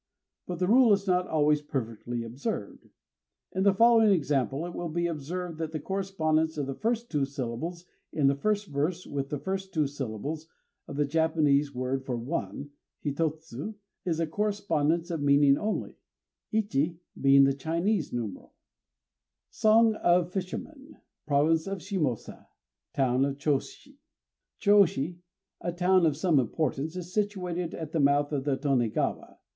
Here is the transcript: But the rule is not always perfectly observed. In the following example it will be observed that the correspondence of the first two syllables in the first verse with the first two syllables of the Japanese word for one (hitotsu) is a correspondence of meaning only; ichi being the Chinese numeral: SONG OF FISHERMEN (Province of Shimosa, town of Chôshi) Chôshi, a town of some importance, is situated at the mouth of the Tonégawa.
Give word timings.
But 0.47 0.57
the 0.57 0.67
rule 0.67 0.91
is 0.93 1.05
not 1.05 1.27
always 1.27 1.61
perfectly 1.61 2.23
observed. 2.23 2.89
In 3.51 3.61
the 3.61 3.71
following 3.75 4.09
example 4.09 4.65
it 4.65 4.73
will 4.73 4.89
be 4.89 5.05
observed 5.05 5.59
that 5.59 5.73
the 5.73 5.79
correspondence 5.79 6.57
of 6.57 6.65
the 6.65 6.73
first 6.73 7.11
two 7.11 7.23
syllables 7.23 7.85
in 8.11 8.25
the 8.25 8.33
first 8.33 8.65
verse 8.65 9.05
with 9.05 9.29
the 9.29 9.37
first 9.37 9.71
two 9.75 9.85
syllables 9.85 10.47
of 10.87 10.95
the 10.95 11.05
Japanese 11.05 11.75
word 11.75 12.03
for 12.03 12.17
one 12.17 12.71
(hitotsu) 13.05 13.75
is 14.03 14.19
a 14.19 14.25
correspondence 14.25 15.11
of 15.11 15.21
meaning 15.21 15.55
only; 15.55 15.99
ichi 16.51 16.97
being 17.21 17.43
the 17.43 17.53
Chinese 17.53 18.11
numeral: 18.11 18.55
SONG 19.51 19.93
OF 19.97 20.31
FISHERMEN 20.31 20.97
(Province 21.27 21.67
of 21.67 21.77
Shimosa, 21.77 22.47
town 22.95 23.23
of 23.23 23.37
Chôshi) 23.37 23.97
Chôshi, 24.59 25.19
a 25.61 25.71
town 25.71 26.07
of 26.07 26.17
some 26.17 26.39
importance, 26.39 26.95
is 26.95 27.13
situated 27.13 27.75
at 27.75 27.91
the 27.91 27.99
mouth 27.99 28.31
of 28.31 28.45
the 28.45 28.57
Tonégawa. 28.57 29.37